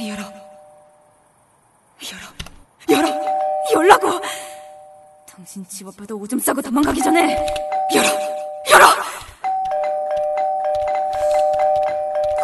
[0.00, 0.22] 열어.
[2.12, 2.26] 열어.
[2.90, 3.08] 열어.
[3.74, 4.20] 열라고.
[5.28, 7.36] 당신 집 앞에다 오줌 싸고 도망가기 전에
[7.94, 8.08] 열어.
[8.70, 8.86] 열어.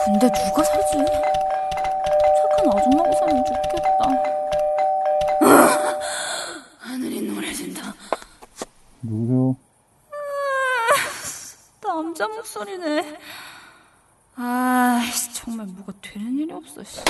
[0.04, 0.92] 근데 누가 살지?
[2.38, 4.04] 착한 아줌마가 살면 좋겠다.
[5.42, 5.98] 아,
[6.78, 7.94] 하늘이 노래진다.
[9.02, 9.56] 누구세요?
[11.82, 13.18] 남자 목소리네.
[15.42, 16.84] 아, 정말 뭐가 되는 일이 없어.
[16.84, 17.00] 씨.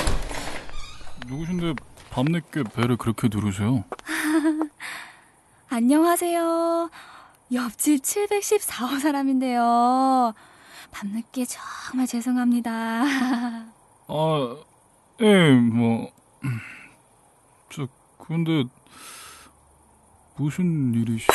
[1.27, 1.75] 누구신데
[2.09, 3.83] 밤늦게 배를 그렇게 누르세요?
[5.69, 6.89] 안녕하세요.
[7.53, 10.33] 옆집 714호 사람인데요.
[10.91, 12.71] 밤늦게 정말 죄송합니다.
[14.07, 14.57] 아,
[15.21, 16.11] 예, 뭐,
[17.69, 18.63] 저, 근데,
[20.35, 21.31] 무슨 일이시죠?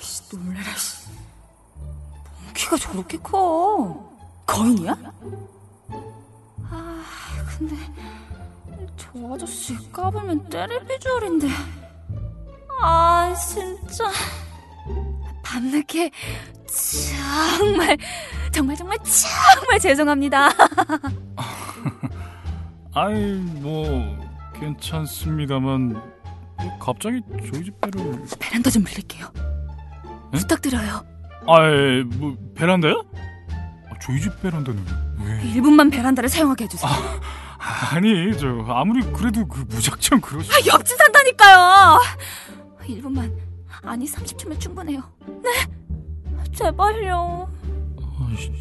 [0.00, 1.08] 씨, 놀래라, 씨.
[1.78, 4.15] 뭔 키가 저렇게 커?
[4.46, 4.96] 거인이야?
[6.70, 7.04] 아,
[7.58, 7.76] 근데,
[8.96, 11.48] 저 아저씨 까불면 때릴 비주얼인데.
[12.80, 14.10] 아, 진짜.
[15.42, 16.10] 밤늦게
[17.58, 17.96] 정말,
[18.52, 20.48] 정말, 정말, 정말 죄송합니다.
[22.94, 24.18] 아이, 뭐,
[24.54, 26.00] 괜찮습니다만,
[26.80, 27.20] 갑자기
[27.52, 29.28] 저희 집 배를, 베란다 좀 빌릴게요.
[30.32, 31.04] 부탁드려요.
[31.46, 33.04] 아이, 뭐, 베란다요?
[33.96, 34.84] 아, 저희 집 베란다는
[35.20, 35.40] 왜?
[35.54, 36.90] 1분만 베란다를 사용하게 해주세요.
[37.92, 40.50] 아니, 저, 아무리 그래도 그 무작정 그러시.
[40.52, 42.00] 아, 옆집 산다니까요.
[42.82, 43.32] 1분만
[43.82, 45.02] 아니 30초면 충분해요.
[45.42, 45.66] 네,
[46.52, 47.48] 제발요.
[48.20, 48.52] 아이씨,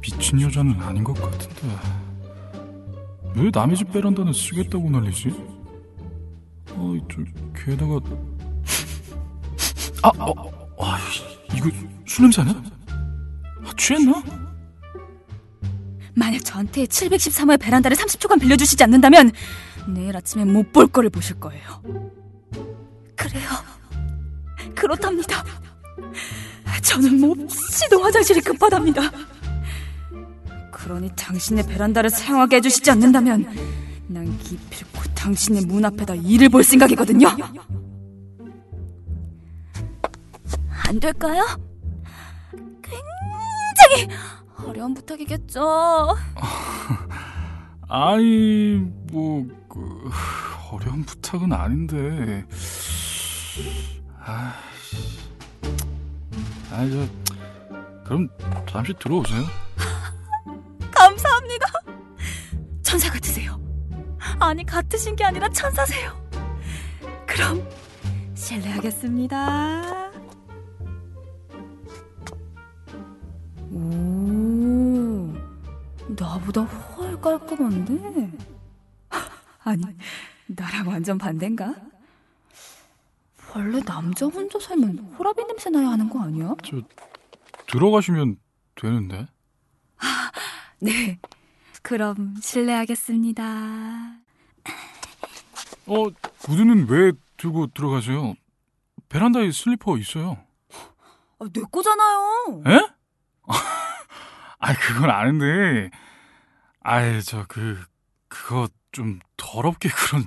[0.00, 1.68] 미친 여자는 아닌 것 같은데
[3.34, 5.28] 왜 남의 집 베란다는 쓰겠다고 난리지?
[6.76, 7.18] 어이 저
[7.64, 7.94] 게다가
[10.02, 10.98] 아, 어, 아
[11.54, 11.68] 이거
[12.06, 12.54] 술 냄새 아니야?
[12.54, 12.62] 아,
[13.78, 14.22] 취했나?
[16.14, 19.30] 만약 저한테 713호의 베란다를 30초간 빌려주시지 않는다면
[19.94, 21.62] 내일 아침에 못 볼 거를 보실 거예요.
[23.16, 23.48] 그래요.
[24.74, 25.42] 그렇답니다.
[26.82, 29.02] 저는 몹시도 화장실이 급하답니다.
[30.72, 33.46] 그러니 당신의 베란다를 사용하게 해주시지 않는다면
[34.08, 37.28] 난 기필코 당신의 문 앞에다 일을 볼 생각이거든요.
[40.86, 41.44] 안 될까요?
[43.88, 44.08] 굉장히
[44.66, 46.16] 어려운 부탁이겠죠.
[47.88, 48.78] 아이
[49.10, 50.10] 뭐 그,
[50.70, 52.44] 어려운 부탁은 아닌데
[54.20, 54.54] 아,
[56.72, 57.06] 아이 저
[58.04, 58.28] 그럼
[58.68, 59.42] 잠시 들어오세요.
[60.92, 61.66] 감사합니다.
[62.82, 63.60] 천사 같으세요.
[64.40, 66.10] 아니, 같으신 게 아니라 천사세요.
[67.26, 67.68] 그럼,
[68.34, 70.07] 실례하겠습니다.
[76.08, 78.30] 나보다 훨 깔끔한데?
[79.64, 79.82] 아니,
[80.46, 81.74] 나랑 완전 반대인가?
[83.54, 86.54] 원래 남자 혼자 살면 호라비 냄새 나야 하는 거 아니야?
[86.64, 86.80] 저
[87.66, 88.38] 들어가시면
[88.74, 89.26] 되는데.
[90.80, 91.18] 네.
[91.82, 94.18] 그럼 실례하겠습니다.
[95.86, 96.04] 어,
[96.42, 98.34] 구두는 왜 들고 들어가세요?
[99.08, 100.36] 베란다에 슬리퍼 있어요.
[101.38, 102.62] 아, 내 거잖아요.
[102.66, 102.97] 에?
[104.58, 105.90] 아, 그건 아는데.
[106.80, 107.84] 아이, 저, 그,
[108.28, 110.24] 그거 좀 더럽게 그런.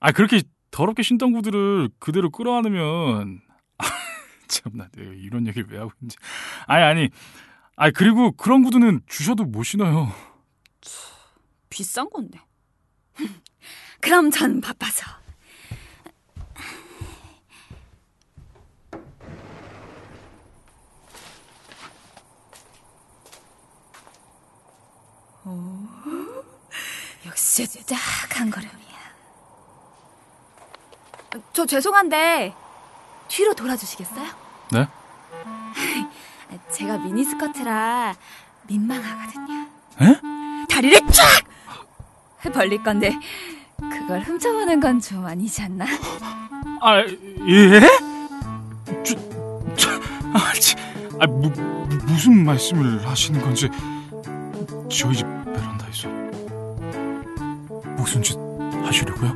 [0.00, 3.40] 아, 그렇게 더럽게 신던 구두를 그대로 끌어안으면.
[3.78, 3.84] 아,
[4.48, 6.16] 참나, 내가 이런 얘기를 왜 하고 있는지.
[6.66, 7.10] 아니, 아니.
[7.76, 10.12] 아, 그리고 그런 구두는 주셔도 못 신어요.
[11.70, 12.40] 비싼 건데.
[14.00, 15.23] 그럼 전 바빠서.
[27.34, 27.98] 역시 딱
[28.38, 28.74] 한 걸음이야.
[31.52, 32.54] 저 죄송한데
[33.28, 34.26] 뒤로 돌아주시겠어요?
[34.72, 34.88] 네?
[36.72, 38.14] 제가 미니스커트라
[38.68, 39.66] 민망하거든요.
[40.00, 40.66] 에?
[40.68, 43.16] 다리를 쫙 벌릴 건데
[43.78, 45.86] 그걸 훔쳐보는 건 좀 아니지 않나?
[46.80, 47.80] 아, 예?
[49.04, 49.14] 저,
[49.76, 49.90] 저,
[50.32, 50.76] 아, 치,
[51.20, 51.48] 아, 무,
[52.06, 53.68] 무슨 말씀을 하시는 건지
[54.90, 55.26] 저희 집
[58.04, 58.36] 무슨 짓
[58.84, 59.34] 하시려고요?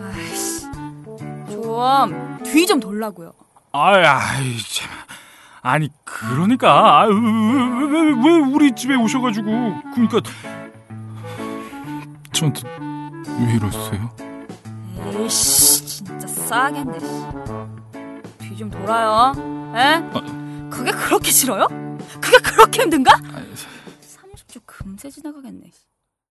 [0.00, 0.66] 아이씨,
[1.50, 3.32] 좀 뒤 좀 돌라고요.
[3.72, 4.88] 아이, 아이, 참.
[5.62, 9.46] 아니, 그러니까, 아, 왜, 왜, 왜, 왜 우리 집에 오셔가지고,
[9.94, 10.20] 그러니까,
[12.32, 12.62] 저한테
[13.40, 14.14] 왜 이러세요?
[15.04, 16.98] 에이씨, 진짜 싸겠네.
[18.38, 19.32] 뒤 좀 돌아요.
[19.74, 20.02] 에?
[20.70, 21.66] 그게 그렇게 싫어요?
[22.20, 23.12] 그게 그렇게 힘든가?
[23.34, 25.70] 아이, 30초 금세 지나가겠네.